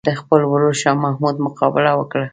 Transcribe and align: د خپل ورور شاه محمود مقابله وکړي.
د 0.09 0.11
خپل 0.19 0.41
ورور 0.51 0.73
شاه 0.81 0.97
محمود 1.03 1.35
مقابله 1.45 1.91
وکړي. 1.95 2.27